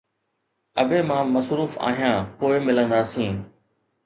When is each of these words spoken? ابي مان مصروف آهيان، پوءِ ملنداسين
ابي 0.81 0.99
مان 1.07 1.25
مصروف 1.35 1.71
آهيان، 1.87 2.21
پوءِ 2.37 2.53
ملنداسين 2.65 3.35